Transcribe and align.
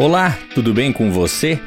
Olá, 0.00 0.38
tudo 0.54 0.72
bem 0.72 0.92
com 0.92 1.10
você? 1.10 1.58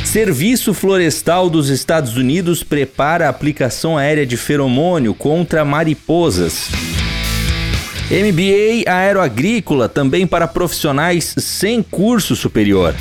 Serviço 0.04 0.74
Florestal 0.74 1.48
dos 1.48 1.70
Estados 1.70 2.18
Unidos 2.18 2.62
prepara 2.62 3.24
a 3.26 3.30
aplicação 3.30 3.96
aérea 3.96 4.26
de 4.26 4.36
feromônio 4.36 5.14
contra 5.14 5.64
mariposas. 5.64 6.68
MBA 8.08 8.88
Aeroagrícola 8.88 9.88
também 9.88 10.28
para 10.28 10.46
profissionais 10.46 11.34
sem 11.38 11.82
curso 11.82 12.36
superior. 12.36 12.94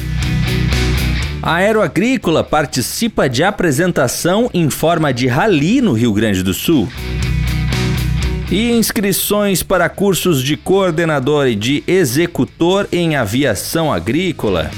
A 1.43 1.55
Aeroagrícola 1.55 2.43
participa 2.43 3.29
de 3.29 3.43
apresentação 3.43 4.49
em 4.51 4.67
forma 4.67 5.13
de 5.13 5.27
rally 5.27 5.79
no 5.79 5.93
Rio 5.93 6.11
Grande 6.11 6.41
do 6.41 6.55
Sul. 6.55 6.89
E 8.49 8.71
inscrições 8.71 9.61
para 9.61 9.87
cursos 9.89 10.41
de 10.41 10.57
coordenador 10.57 11.47
e 11.47 11.55
de 11.55 11.83
executor 11.85 12.87
em 12.91 13.15
aviação 13.15 13.93
agrícola. 13.93 14.71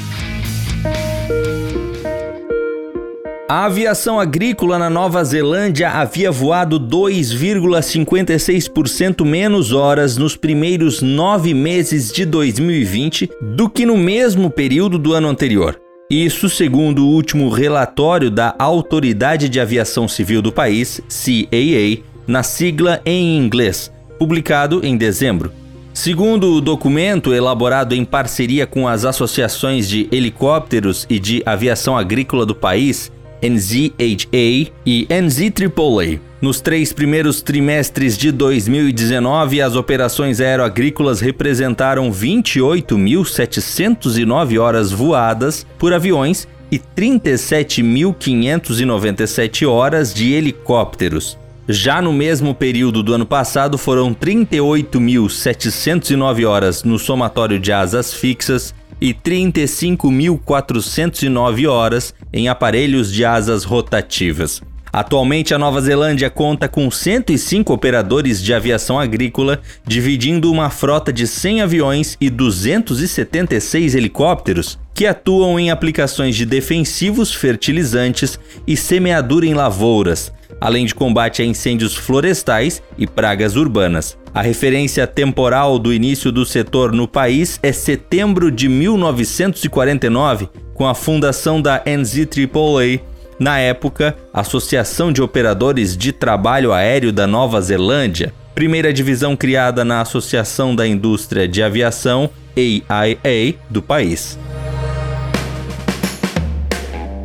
A 3.50 3.64
aviação 3.64 4.20
agrícola 4.20 4.78
na 4.78 4.90
Nova 4.90 5.23
Zelândia 5.23 5.90
havia 5.90 6.30
voado 6.30 6.78
2,56% 6.78 9.23
menos 9.23 9.72
horas 9.72 10.17
nos 10.17 10.36
primeiros 10.36 11.02
nove 11.02 11.54
meses 11.54 12.12
de 12.12 12.26
2020 12.26 13.30
do 13.42 13.70
que 13.70 13.86
no 13.86 13.95
mesmo 13.95 14.50
período 14.50 14.98
do 14.98 15.14
ano 15.14 15.30
anterior. 15.30 15.80
Isso 16.09 16.50
segundo 16.50 17.06
o 17.06 17.09
último 17.09 17.48
relatório 17.48 18.30
da 18.30 18.54
Autoridade 18.59 19.48
de 19.48 19.61
Aviação 19.61 20.09
Civil 20.09 20.42
do 20.42 20.52
país, 20.52 21.00
CAA, 21.08 22.04
na 22.28 22.44
sigla 22.44 23.00
em 23.06 23.38
inglês, 23.38 23.89
publicado 24.20 24.86
em 24.86 24.98
dezembro. 24.98 25.54
Segundo 25.94 26.54
o 26.54 26.61
documento 26.61 27.34
elaborado 27.34 27.95
em 27.95 28.04
parceria 28.04 28.67
com 28.67 28.86
as 28.88 29.06
associações 29.06 29.89
de 29.89 30.08
helicópteros 30.11 31.08
e 31.10 31.17
de 31.17 31.42
aviação 31.45 31.98
agrícola 31.98 32.45
do 32.45 32.54
país, 32.54 33.10
NZHA 33.42 34.71
e 34.86 35.08
NZAAA. 35.09 36.20
Nos 36.39 36.61
três 36.61 36.93
primeiros 36.93 37.42
trimestres 37.42 38.15
de 38.17 38.31
2019, 38.31 39.59
as 39.61 39.75
operações 39.75 40.39
aeroagrícolas 40.39 41.20
representaram 41.20 42.11
28.709 42.11 44.61
horas 44.61 44.92
voadas 44.92 45.65
por 45.80 45.92
aviões 45.93 46.47
e 46.71 46.77
37.597 46.77 49.67
horas 49.67 50.14
de 50.14 50.33
helicópteros. 50.33 51.39
Já 51.67 51.99
no 52.02 52.14
mesmo 52.14 52.55
período 52.55 53.03
do 53.03 53.14
ano 53.14 53.26
passado, 53.26 53.77
foram 53.77 54.14
38.709 54.14 56.47
horas 56.47 56.83
no 56.83 56.97
somatório 56.97 57.59
de 57.59 57.73
asas 57.73 58.14
fixas 58.14 58.73
e 58.99 59.13
35.409 59.13 61.69
horas 61.69 62.13
em 62.31 62.49
aparelhos 62.49 63.11
de 63.11 63.25
asas 63.25 63.63
rotativas. 63.63 64.61
Atualmente, 64.91 65.53
a 65.53 65.59
Nova 65.59 65.80
Zelândia 65.81 66.30
conta 66.30 66.67
com 66.67 66.89
105 66.89 67.71
operadores 67.71 68.41
de 68.41 68.53
aviação 68.53 68.99
agrícola, 68.99 69.61
dividindo 69.85 70.52
uma 70.52 70.69
frota 70.69 71.13
de 71.13 71.27
100 71.27 71.61
aviões 71.61 72.17
e 72.19 72.30
276 72.30 73.95
helicópteros, 73.95 74.80
que 74.93 75.05
atuam 75.05 75.59
em 75.59 75.69
aplicações 75.69 76.35
de 76.35 76.45
defensivos, 76.45 77.33
fertilizantes 77.33 78.39
e 78.65 78.75
semeadura 78.75 79.45
em 79.45 79.53
lavouras, 79.53 80.33
além 80.60 80.86
de 80.86 80.95
combate 80.95 81.42
a 81.42 81.45
incêndios 81.45 81.95
florestais 81.95 82.82
e 82.98 83.06
pragas 83.06 83.56
urbanas. 83.56 84.18
A 84.34 84.42
referência 84.42 85.08
temporal 85.08 85.80
do 85.80 85.94
início 85.94 86.32
do 86.32 86.45
setor 86.45 86.92
no 86.92 87.08
país 87.08 87.60
é 87.64 87.72
setembro 87.72 88.52
de 88.52 88.70
1949, 88.70 90.50
com 90.73 90.88
a 90.88 90.94
fundação 90.94 91.62
da 91.62 91.82
NZAAA, 91.86 93.02
na 93.40 93.60
época, 93.60 94.16
Associação 94.34 95.12
de 95.12 95.22
Operadores 95.22 95.95
de 95.95 96.12
Trabalho 96.12 96.74
Aéreo 96.74 97.12
da 97.12 97.28
Nova 97.28 97.62
Zelândia, 97.62 98.34
primeira 98.56 98.92
divisão 98.92 99.36
criada 99.36 99.86
na 99.86 100.02
Associação 100.02 100.76
da 100.76 100.88
Indústria 100.88 101.48
de 101.48 101.62
Aviação, 101.62 102.30
AIA, 102.56 103.56
do 103.70 103.82
país. 103.82 104.39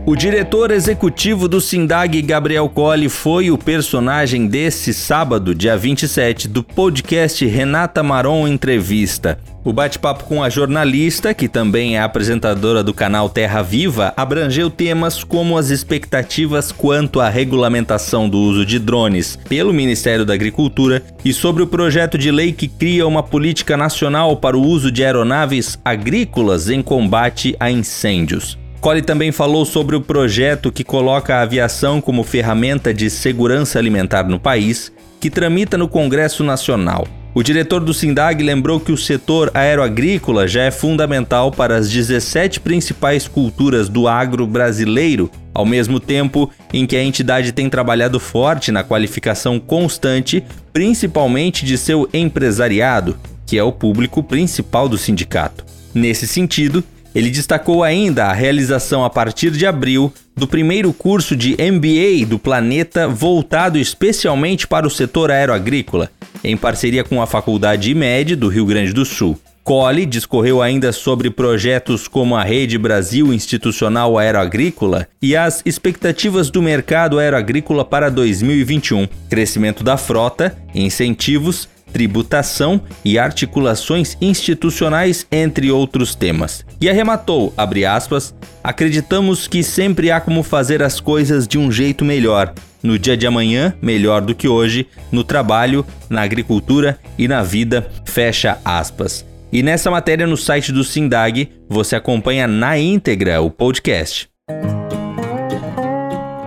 O 0.04 0.16
diretor 0.16 0.72
executivo 0.72 1.46
do 1.46 1.60
Sindag, 1.60 2.20
Gabriel 2.22 2.68
Colli, 2.68 3.08
foi 3.08 3.52
o 3.52 3.56
personagem 3.56 4.48
desse 4.48 4.92
sábado, 4.92 5.54
dia 5.54 5.76
27, 5.76 6.48
do 6.48 6.60
podcast 6.60 7.46
Renata 7.46 8.02
Maron 8.02 8.48
Entrevista. 8.48 9.38
O 9.62 9.72
bate-papo 9.72 10.24
com 10.24 10.42
a 10.42 10.50
jornalista, 10.50 11.32
que 11.32 11.48
também 11.48 11.96
é 11.96 12.02
apresentadora 12.02 12.82
do 12.82 12.92
canal 12.92 13.30
Terra 13.30 13.62
Viva, 13.62 14.12
abrangeu 14.16 14.68
temas 14.68 15.22
como 15.22 15.56
as 15.56 15.70
expectativas 15.70 16.72
quanto 16.72 17.20
à 17.20 17.28
regulamentação 17.28 18.28
do 18.28 18.38
uso 18.38 18.66
de 18.66 18.80
drones 18.80 19.38
pelo 19.48 19.72
Ministério 19.72 20.26
da 20.26 20.34
Agricultura 20.34 21.00
e 21.24 21.32
sobre 21.32 21.62
o 21.62 21.66
projeto 21.68 22.18
de 22.18 22.32
lei 22.32 22.52
que 22.52 22.66
cria 22.66 23.06
uma 23.06 23.22
política 23.22 23.76
nacional 23.76 24.36
para 24.36 24.58
o 24.58 24.66
uso 24.66 24.90
de 24.90 25.04
aeronaves 25.04 25.78
agrícolas 25.84 26.68
em 26.68 26.82
combate 26.82 27.54
a 27.60 27.70
incêndios. 27.70 28.60
Cole 28.82 29.00
também 29.00 29.30
falou 29.30 29.64
sobre 29.64 29.94
o 29.94 30.00
projeto 30.00 30.72
que 30.72 30.82
coloca 30.82 31.36
a 31.36 31.42
aviação 31.42 32.00
como 32.00 32.24
ferramenta 32.24 32.92
de 32.92 33.08
segurança 33.08 33.78
alimentar 33.78 34.24
no 34.24 34.40
país, 34.40 34.92
que 35.20 35.30
tramita 35.30 35.78
no 35.78 35.86
Congresso 35.86 36.42
Nacional. 36.42 37.06
O 37.32 37.44
diretor 37.44 37.78
do 37.78 37.94
SINDAG 37.94 38.42
lembrou 38.42 38.80
que 38.80 38.90
o 38.90 38.96
setor 38.96 39.52
aeroagrícola 39.54 40.48
já 40.48 40.64
é 40.64 40.72
fundamental 40.72 41.52
para 41.52 41.76
as 41.76 41.88
17 41.88 42.58
principais 42.58 43.28
culturas 43.28 43.88
do 43.88 44.08
agro 44.08 44.48
brasileiro, 44.48 45.30
ao 45.54 45.64
mesmo 45.64 46.00
tempo 46.00 46.50
em 46.72 46.84
que 46.84 46.96
a 46.96 47.04
entidade 47.04 47.52
tem 47.52 47.70
trabalhado 47.70 48.18
forte 48.18 48.72
na 48.72 48.82
qualificação 48.82 49.60
constante, 49.60 50.42
principalmente 50.72 51.64
de 51.64 51.78
seu 51.78 52.08
empresariado, 52.12 53.16
que 53.46 53.56
é 53.56 53.62
o 53.62 53.70
público 53.70 54.24
principal 54.24 54.88
do 54.88 54.98
sindicato. 54.98 55.64
Nesse 55.94 56.26
sentido, 56.26 56.82
ele 57.14 57.30
destacou 57.30 57.82
ainda 57.82 58.26
a 58.26 58.32
realização 58.32 59.04
a 59.04 59.10
partir 59.10 59.50
de 59.50 59.66
abril 59.66 60.12
do 60.36 60.46
primeiro 60.46 60.92
curso 60.92 61.36
de 61.36 61.52
MBA 61.52 62.26
do 62.26 62.38
planeta 62.38 63.06
voltado 63.06 63.78
especialmente 63.78 64.66
para 64.66 64.86
o 64.86 64.90
setor 64.90 65.30
aeroagrícola, 65.30 66.10
em 66.42 66.56
parceria 66.56 67.04
com 67.04 67.20
a 67.20 67.26
Faculdade 67.26 67.90
IMED 67.90 68.36
do 68.36 68.48
Rio 68.48 68.66
Grande 68.66 68.92
do 68.92 69.04
Sul. 69.04 69.38
Cole 69.62 70.04
discorreu 70.04 70.60
ainda 70.60 70.90
sobre 70.90 71.30
projetos 71.30 72.08
como 72.08 72.34
a 72.34 72.42
Rede 72.42 72.76
Brasil 72.76 73.32
Institucional 73.32 74.18
Aeroagrícola 74.18 75.06
e 75.20 75.36
as 75.36 75.62
expectativas 75.64 76.50
do 76.50 76.60
mercado 76.60 77.18
aeroagrícola 77.18 77.84
para 77.84 78.10
2021, 78.10 79.06
crescimento 79.30 79.84
da 79.84 79.96
frota, 79.96 80.58
incentivos 80.74 81.68
tributação 81.92 82.80
e 83.04 83.18
articulações 83.18 84.16
institucionais, 84.20 85.26
entre 85.30 85.70
outros 85.70 86.14
temas. 86.14 86.64
E 86.80 86.88
arrematou, 86.88 87.52
aspas, 87.56 88.34
acreditamos 88.62 89.46
que 89.46 89.62
sempre 89.62 90.10
há 90.10 90.20
como 90.20 90.42
fazer 90.42 90.82
as 90.82 91.00
coisas 91.00 91.46
de 91.46 91.58
um 91.58 91.70
jeito 91.70 92.04
melhor 92.04 92.52
no 92.82 92.98
dia 92.98 93.16
de 93.16 93.26
amanhã 93.26 93.74
melhor 93.80 94.20
do 94.22 94.34
que 94.34 94.48
hoje, 94.48 94.86
no 95.10 95.22
trabalho, 95.22 95.86
na 96.10 96.22
agricultura 96.22 96.98
e 97.16 97.28
na 97.28 97.42
vida. 97.42 97.88
Fecha 98.04 98.58
aspas. 98.64 99.24
E 99.52 99.62
nessa 99.62 99.90
matéria 99.90 100.26
no 100.26 100.36
site 100.36 100.72
do 100.72 100.82
Sindag, 100.82 101.48
você 101.68 101.94
acompanha 101.94 102.48
na 102.48 102.78
íntegra 102.78 103.40
o 103.40 103.50
podcast. 103.50 104.31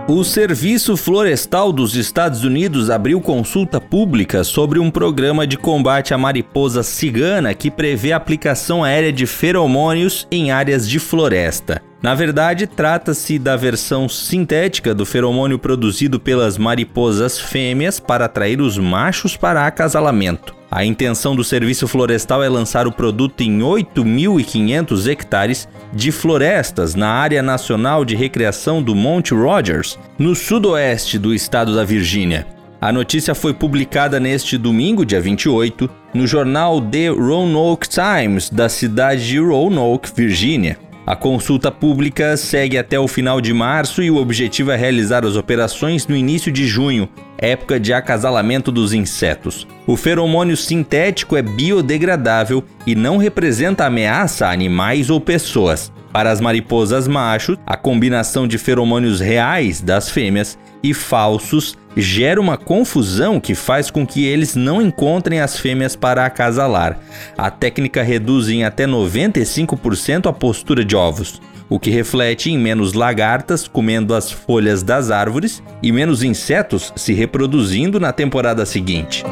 O 0.08 0.22
Serviço 0.22 0.96
Florestal 0.96 1.72
dos 1.72 1.96
Estados 1.96 2.44
Unidos 2.44 2.90
abriu 2.90 3.20
consulta 3.20 3.80
pública 3.80 4.44
sobre 4.44 4.78
um 4.78 4.88
programa 4.88 5.44
de 5.44 5.56
combate 5.56 6.14
à 6.14 6.18
mariposa 6.18 6.84
cigana 6.84 7.52
que 7.52 7.72
prevê 7.72 8.12
a 8.12 8.16
aplicação 8.16 8.84
aérea 8.84 9.12
de 9.12 9.26
feromônios 9.26 10.24
em 10.30 10.52
áreas 10.52 10.88
de 10.88 11.00
floresta. 11.00 11.82
Na 12.06 12.14
verdade, 12.14 12.68
trata-se 12.68 13.36
da 13.36 13.56
versão 13.56 14.08
sintética 14.08 14.94
do 14.94 15.04
feromônio 15.04 15.58
produzido 15.58 16.20
pelas 16.20 16.56
mariposas 16.56 17.36
fêmeas 17.36 17.98
para 17.98 18.26
atrair 18.26 18.60
os 18.60 18.78
machos 18.78 19.36
para 19.36 19.66
acasalamento. 19.66 20.54
A 20.70 20.84
intenção 20.84 21.34
do 21.34 21.42
serviço 21.42 21.88
florestal 21.88 22.44
é 22.44 22.48
lançar 22.48 22.86
o 22.86 22.92
produto 22.92 23.40
em 23.40 23.58
8.500 23.58 25.10
hectares 25.10 25.68
de 25.92 26.12
florestas 26.12 26.94
na 26.94 27.08
área 27.08 27.42
nacional 27.42 28.04
de 28.04 28.14
recreação 28.14 28.80
do 28.80 28.94
Monte 28.94 29.34
Rogers, 29.34 29.98
no 30.16 30.32
sudoeste 30.36 31.18
do 31.18 31.34
estado 31.34 31.74
da 31.74 31.82
Virgínia. 31.82 32.46
A 32.80 32.92
notícia 32.92 33.34
foi 33.34 33.52
publicada 33.52 34.20
neste 34.20 34.56
domingo, 34.56 35.04
dia 35.04 35.20
28, 35.20 35.90
no 36.14 36.24
jornal 36.24 36.80
The 36.80 37.08
Roanoke 37.08 37.88
Times 37.88 38.48
da 38.48 38.68
cidade 38.68 39.26
de 39.26 39.40
Roanoke, 39.40 40.12
Virgínia. 40.14 40.85
A 41.06 41.14
consulta 41.14 41.70
pública 41.70 42.36
segue 42.36 42.76
até 42.76 42.98
o 42.98 43.06
final 43.06 43.40
de 43.40 43.52
março 43.52 44.02
e 44.02 44.10
o 44.10 44.16
objetivo 44.16 44.72
é 44.72 44.76
realizar 44.76 45.24
as 45.24 45.36
operações 45.36 46.04
no 46.04 46.16
início 46.16 46.50
de 46.50 46.66
junho, 46.66 47.08
época 47.38 47.78
de 47.78 47.92
acasalamento 47.92 48.72
dos 48.72 48.92
insetos. 48.92 49.68
O 49.86 49.96
feromônio 49.96 50.56
sintético 50.56 51.36
é 51.36 51.42
biodegradável 51.42 52.64
e 52.84 52.96
não 52.96 53.18
representa 53.18 53.86
ameaça 53.86 54.48
a 54.48 54.50
animais 54.50 55.08
ou 55.08 55.20
pessoas. 55.20 55.92
Para 56.12 56.32
as 56.32 56.40
mariposas 56.40 57.06
machos, 57.06 57.56
a 57.64 57.76
combinação 57.76 58.48
de 58.48 58.58
feromônios 58.58 59.20
reais 59.20 59.80
das 59.80 60.10
fêmeas 60.10 60.58
e 60.82 60.92
falsos 60.92 61.78
gera 61.96 62.40
uma 62.40 62.56
confusão 62.56 63.40
que 63.40 63.54
faz 63.54 63.90
com 63.90 64.06
que 64.06 64.24
eles 64.24 64.54
não 64.54 64.82
encontrem 64.82 65.40
as 65.40 65.58
fêmeas 65.58 65.96
para 65.96 66.26
acasalar. 66.26 66.98
A 67.36 67.50
técnica 67.50 68.02
reduz 68.02 68.48
em 68.48 68.64
até 68.64 68.86
95% 68.86 70.28
a 70.28 70.32
postura 70.32 70.84
de 70.84 70.94
ovos, 70.94 71.40
o 71.68 71.80
que 71.80 71.90
reflete 71.90 72.50
em 72.50 72.58
menos 72.58 72.92
lagartas 72.92 73.66
comendo 73.66 74.14
as 74.14 74.30
folhas 74.30 74.82
das 74.82 75.10
árvores 75.10 75.62
e 75.82 75.90
menos 75.90 76.22
insetos 76.22 76.92
se 76.94 77.12
reproduzindo 77.12 77.98
na 77.98 78.12
temporada 78.12 78.66
seguinte. 78.66 79.24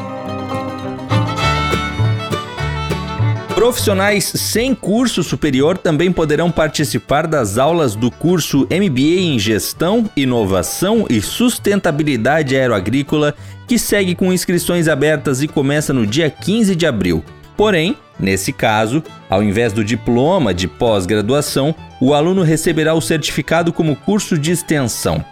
Profissionais 3.55 4.25
sem 4.25 4.75
curso 4.75 5.23
superior 5.23 5.77
também 5.77 6.11
poderão 6.11 6.51
participar 6.51 7.25
das 7.25 7.57
aulas 7.57 7.95
do 7.95 8.11
curso 8.11 8.67
MBA 8.69 9.21
em 9.21 9.39
Gestão, 9.39 10.09
Inovação 10.13 11.05
e 11.09 11.21
Sustentabilidade 11.21 12.53
Aeroagrícola, 12.53 13.33
que 13.65 13.79
segue 13.79 14.13
com 14.13 14.33
inscrições 14.33 14.89
abertas 14.89 15.41
e 15.41 15.47
começa 15.47 15.93
no 15.93 16.05
dia 16.05 16.29
15 16.29 16.75
de 16.75 16.85
abril. 16.85 17.23
Porém, 17.55 17.97
nesse 18.19 18.51
caso, 18.51 19.01
ao 19.29 19.41
invés 19.41 19.71
do 19.71 19.85
diploma 19.85 20.53
de 20.53 20.67
pós-graduação, 20.67 21.73
o 22.01 22.13
aluno 22.13 22.43
receberá 22.43 22.93
o 22.93 23.01
certificado 23.01 23.71
como 23.71 23.95
curso 23.95 24.37
de 24.37 24.51
extensão. 24.51 25.23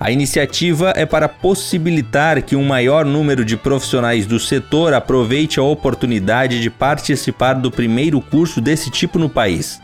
A 0.00 0.12
iniciativa 0.12 0.92
é 0.94 1.04
para 1.04 1.28
possibilitar 1.28 2.40
que 2.42 2.54
um 2.54 2.64
maior 2.64 3.04
número 3.04 3.44
de 3.44 3.56
profissionais 3.56 4.26
do 4.26 4.38
setor 4.38 4.94
aproveite 4.94 5.58
a 5.58 5.62
oportunidade 5.64 6.60
de 6.60 6.70
participar 6.70 7.54
do 7.54 7.68
primeiro 7.68 8.20
curso 8.20 8.60
desse 8.60 8.90
tipo 8.90 9.18
no 9.18 9.28
país. 9.28 9.80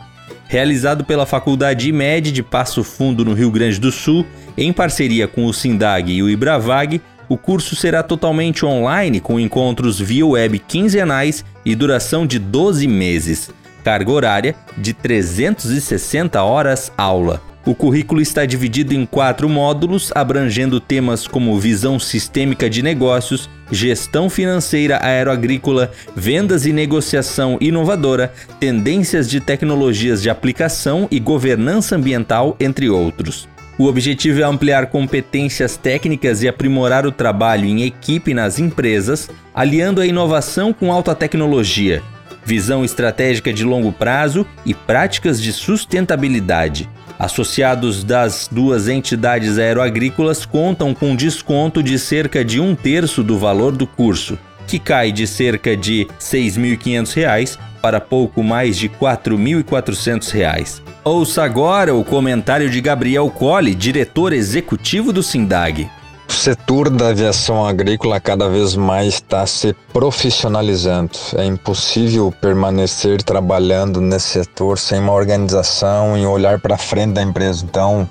Realizado 0.47 1.03
pela 1.03 1.25
Faculdade 1.25 1.89
IMED 1.89 2.31
de 2.31 2.41
Passo 2.41 2.81
Fundo, 2.81 3.25
no 3.25 3.33
Rio 3.33 3.51
Grande 3.51 3.77
do 3.77 3.91
Sul, 3.91 4.25
em 4.57 4.71
parceria 4.71 5.27
com 5.27 5.45
o 5.45 5.53
SINDAG 5.53 6.13
e 6.13 6.23
o 6.23 6.29
IBRAVAG, 6.29 7.01
o 7.27 7.37
curso 7.37 7.75
será 7.75 8.01
totalmente 8.01 8.65
online 8.65 9.19
com 9.19 9.39
encontros 9.39 9.99
via 9.99 10.25
web 10.25 10.59
quinzenais 10.59 11.43
e 11.65 11.75
duração 11.75 12.25
de 12.25 12.39
12 12.39 12.87
meses. 12.87 13.49
Carga 13.83 14.11
horária 14.11 14.55
de 14.77 14.93
360 14.93 16.41
horas 16.41 16.91
aula. 16.97 17.54
O 17.65 17.73
currículo 17.73 18.21
está 18.21 18.45
dividido 18.45 18.93
em 18.93 19.07
quatro 19.07 19.49
módulos, 19.49 20.11
abrangendo 20.13 20.79
temas 20.79 21.25
como 21.25 21.59
visão 21.59 21.99
sistêmica 21.99 22.69
de 22.69 22.83
negócios, 22.83 23.49
gestão 23.71 24.29
financeira 24.29 25.03
aeroagrícola, 25.03 25.91
vendas 26.15 26.67
e 26.67 26.71
negociação 26.71 27.57
inovadora, 27.59 28.31
tendências 28.59 29.27
de 29.27 29.39
tecnologias 29.39 30.21
de 30.21 30.29
aplicação 30.29 31.07
e 31.09 31.19
governança 31.19 31.95
ambiental, 31.95 32.55
entre 32.59 32.87
outros. 32.87 33.49
O 33.79 33.85
objetivo 33.85 34.41
é 34.41 34.43
ampliar 34.43 34.85
competências 34.85 35.75
técnicas 35.75 36.43
e 36.43 36.47
aprimorar 36.47 37.07
o 37.07 37.11
trabalho 37.11 37.65
em 37.65 37.81
equipe 37.81 38.31
nas 38.31 38.59
empresas, 38.59 39.27
aliando 39.55 40.01
a 40.01 40.05
inovação 40.05 40.71
com 40.71 40.93
alta 40.93 41.15
tecnologia, 41.15 42.03
visão 42.45 42.85
estratégica 42.85 43.51
de 43.51 43.63
longo 43.63 43.91
prazo 43.91 44.45
e 44.63 44.73
práticas 44.75 45.41
de 45.41 45.51
sustentabilidade. 45.51 46.87
Associados 47.17 48.03
das 48.03 48.49
duas 48.51 48.87
entidades 48.87 49.57
aeroagrícolas 49.57 50.45
contam 50.45 50.93
com 50.93 51.15
desconto 51.15 51.81
de 51.81 51.97
cerca 51.97 52.43
de 52.43 52.59
um 52.59 52.75
terço 52.75 53.23
do 53.23 53.37
valor 53.37 53.71
do 53.71 53.87
curso, 53.87 54.37
que 54.67 54.77
cai 54.77 55.11
de 55.11 55.25
cerca 55.25 55.77
de 55.77 56.03
R$ 56.03 56.09
6.500 56.19 57.57
para 57.81 58.01
pouco 58.01 58.43
mais 58.43 58.77
de 58.77 58.87
R$ 58.87 58.95
4.400. 58.99 60.81
Ouça 61.03 61.43
agora 61.43 61.93
o 61.93 62.03
comentário 62.03 62.69
de 62.69 62.81
Gabriel 62.81 63.29
Colli, 63.29 63.75
diretor 63.75 64.33
executivo 64.33 65.13
do 65.13 65.21
SINDAG. 65.21 65.89
O 66.35 66.37
setor 66.37 66.89
da 66.89 67.07
aviação 67.07 67.65
agrícola 67.65 68.19
cada 68.19 68.49
vez 68.49 68.75
mais 68.75 69.13
está 69.15 69.47
se 69.47 69.73
profissionalizando. 69.93 71.11
É 71.37 71.45
impossível 71.45 72.31
permanecer 72.41 73.23
trabalhando 73.23 74.01
nesse 74.01 74.43
setor 74.43 74.77
sem 74.77 74.99
uma 74.99 75.13
organização 75.13 76.17
e 76.17 76.25
olhar 76.25 76.59
para 76.59 76.77
frente 76.77 77.13
da 77.13 77.21
empresa. 77.21 77.63
Então, 77.63 78.07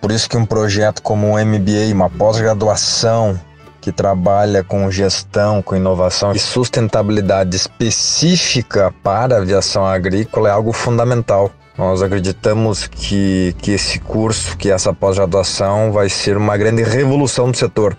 por 0.00 0.10
isso 0.10 0.30
que 0.30 0.36
um 0.36 0.46
projeto 0.46 1.02
como 1.02 1.26
o 1.26 1.38
MBA, 1.38 1.92
uma 1.92 2.08
pós-graduação 2.08 3.38
que 3.82 3.92
trabalha 3.92 4.64
com 4.64 4.90
gestão, 4.90 5.60
com 5.60 5.76
inovação 5.76 6.32
e 6.32 6.38
sustentabilidade 6.38 7.54
específica 7.54 8.92
para 9.02 9.36
a 9.36 9.38
aviação 9.42 9.84
agrícola 9.84 10.48
é 10.48 10.52
algo 10.52 10.72
fundamental. 10.72 11.52
Nós 11.76 12.02
acreditamos 12.02 12.86
que, 12.86 13.56
que 13.58 13.70
esse 13.70 13.98
curso, 13.98 14.56
que 14.58 14.70
essa 14.70 14.92
pós-graduação 14.92 15.90
vai 15.90 16.08
ser 16.10 16.36
uma 16.36 16.56
grande 16.56 16.82
revolução 16.82 17.50
do 17.50 17.56
setor. 17.56 17.96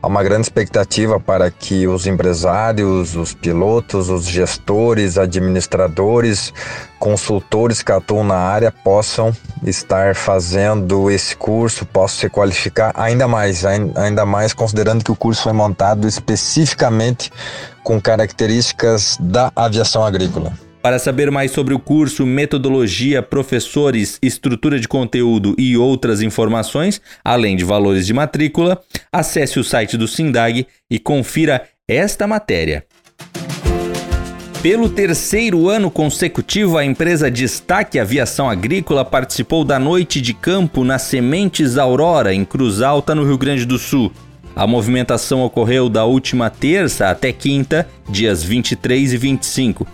Há 0.00 0.06
uma 0.06 0.22
grande 0.22 0.42
expectativa 0.42 1.18
para 1.18 1.50
que 1.50 1.88
os 1.88 2.06
empresários, 2.06 3.16
os 3.16 3.34
pilotos, 3.34 4.08
os 4.08 4.24
gestores, 4.24 5.18
administradores, 5.18 6.54
consultores 7.00 7.82
que 7.82 7.90
atuam 7.90 8.22
na 8.22 8.36
área 8.36 8.70
possam 8.70 9.34
estar 9.64 10.14
fazendo 10.14 11.10
esse 11.10 11.34
curso, 11.34 11.84
possam 11.84 12.20
se 12.20 12.28
qualificar 12.28 12.92
ainda 12.94 13.26
mais, 13.26 13.64
ainda 13.64 14.24
mais 14.24 14.52
considerando 14.52 15.02
que 15.02 15.10
o 15.10 15.16
curso 15.16 15.42
foi 15.42 15.52
montado 15.52 16.06
especificamente 16.06 17.32
com 17.82 18.00
características 18.00 19.18
da 19.20 19.50
aviação 19.56 20.04
agrícola. 20.04 20.65
Para 20.86 21.00
saber 21.00 21.32
mais 21.32 21.50
sobre 21.50 21.74
o 21.74 21.80
curso, 21.80 22.24
metodologia, 22.24 23.20
professores, 23.20 24.20
estrutura 24.22 24.78
de 24.78 24.86
conteúdo 24.86 25.52
e 25.58 25.76
outras 25.76 26.22
informações, 26.22 27.02
além 27.24 27.56
de 27.56 27.64
valores 27.64 28.06
de 28.06 28.14
matrícula, 28.14 28.80
acesse 29.12 29.58
o 29.58 29.64
site 29.64 29.96
do 29.96 30.06
Sindag 30.06 30.64
e 30.88 30.98
confira 31.00 31.64
esta 31.88 32.24
matéria. 32.28 32.84
Pelo 34.62 34.88
terceiro 34.88 35.68
ano 35.68 35.90
consecutivo, 35.90 36.78
a 36.78 36.84
empresa 36.84 37.28
Destaque 37.28 37.98
Aviação 37.98 38.48
Agrícola 38.48 39.04
participou 39.04 39.64
da 39.64 39.80
noite 39.80 40.20
de 40.20 40.32
campo 40.32 40.84
na 40.84 41.00
Sementes 41.00 41.76
Aurora, 41.78 42.32
em 42.32 42.44
Cruz 42.44 42.80
Alta, 42.80 43.12
no 43.12 43.24
Rio 43.24 43.36
Grande 43.36 43.64
do 43.64 43.76
Sul. 43.76 44.12
A 44.54 44.68
movimentação 44.68 45.42
ocorreu 45.42 45.88
da 45.88 46.04
última 46.04 46.48
terça 46.48 47.10
até 47.10 47.32
quinta, 47.32 47.88
dias 48.08 48.44
23 48.44 49.14
e 49.14 49.16
25. 49.16 49.84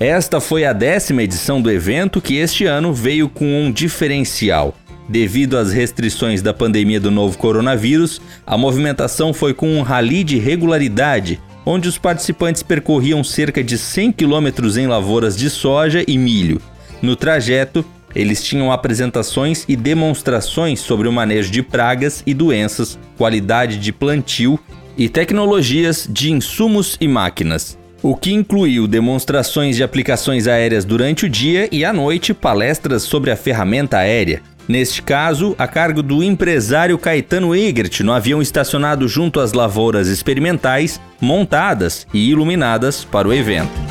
Esta 0.00 0.40
foi 0.40 0.64
a 0.64 0.72
décima 0.72 1.22
edição 1.22 1.60
do 1.60 1.70
evento 1.70 2.22
que 2.22 2.36
este 2.36 2.64
ano 2.64 2.90
veio 2.90 3.28
com 3.28 3.44
um 3.44 3.70
diferencial. 3.70 4.74
Devido 5.06 5.58
às 5.58 5.74
restrições 5.74 6.40
da 6.40 6.54
pandemia 6.54 6.98
do 6.98 7.10
novo 7.10 7.36
coronavírus, 7.36 8.18
a 8.46 8.56
movimentação 8.56 9.34
foi 9.34 9.52
com 9.52 9.68
um 9.68 9.82
rally 9.82 10.24
de 10.24 10.38
regularidade, 10.38 11.38
onde 11.66 11.86
os 11.86 11.98
participantes 11.98 12.62
percorriam 12.62 13.22
cerca 13.22 13.62
de 13.62 13.76
100 13.76 14.12
quilômetros 14.12 14.78
em 14.78 14.86
lavouras 14.86 15.36
de 15.36 15.50
soja 15.50 16.02
e 16.08 16.16
milho. 16.16 16.62
No 17.02 17.14
trajeto, 17.14 17.84
Eles 18.14 18.42
tinham 18.42 18.72
apresentações 18.72 19.64
e 19.68 19.76
demonstrações 19.76 20.80
sobre 20.80 21.06
o 21.06 21.12
manejo 21.12 21.50
de 21.50 21.62
pragas 21.62 22.22
e 22.26 22.34
doenças, 22.34 22.98
qualidade 23.16 23.78
de 23.78 23.92
plantio 23.92 24.58
e 24.96 25.08
tecnologias 25.08 26.08
de 26.10 26.32
insumos 26.32 26.96
e 27.00 27.06
máquinas. 27.06 27.78
O 28.02 28.16
que 28.16 28.32
incluiu 28.32 28.86
demonstrações 28.86 29.76
de 29.76 29.84
aplicações 29.84 30.46
aéreas 30.46 30.86
durante 30.86 31.26
o 31.26 31.28
dia 31.28 31.68
e 31.70 31.84
à 31.84 31.92
noite 31.92 32.32
palestras 32.32 33.02
sobre 33.02 33.30
a 33.30 33.36
ferramenta 33.36 33.98
aérea. 33.98 34.42
Neste 34.66 35.02
caso, 35.02 35.54
a 35.58 35.66
cargo 35.66 36.02
do 36.02 36.22
empresário 36.22 36.96
Caetano 36.96 37.54
Egert, 37.54 38.00
no 38.00 38.12
avião 38.12 38.40
estacionado 38.40 39.06
junto 39.06 39.40
às 39.40 39.52
lavouras 39.52 40.08
experimentais, 40.08 41.00
montadas 41.20 42.06
e 42.14 42.30
iluminadas 42.30 43.04
para 43.04 43.28
o 43.28 43.34
evento. 43.34 43.89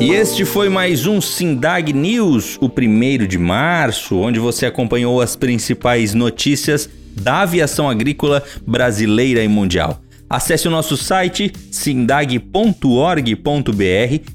E 0.00 0.10
este 0.10 0.44
foi 0.44 0.68
mais 0.68 1.06
um 1.06 1.20
Sindag 1.20 1.92
News, 1.92 2.58
o 2.60 2.68
primeiro 2.68 3.24
de 3.24 3.38
março, 3.38 4.16
onde 4.16 4.40
você 4.40 4.66
acompanhou 4.66 5.20
as 5.20 5.36
principais 5.36 6.12
notícias 6.12 6.90
da 7.14 7.42
aviação 7.42 7.88
agrícola 7.88 8.42
brasileira 8.66 9.44
e 9.44 9.48
mundial. 9.48 10.02
Acesse 10.30 10.68
o 10.68 10.70
nosso 10.70 10.96
site 10.96 11.52
sindag.org.br 11.72 13.34